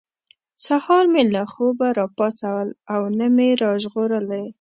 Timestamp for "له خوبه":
1.35-1.87